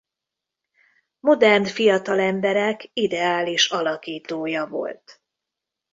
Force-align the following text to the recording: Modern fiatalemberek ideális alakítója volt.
Modern 1.19 1.63
fiatalemberek 1.65 2.89
ideális 2.93 3.69
alakítója 3.69 4.67
volt. 4.67 5.21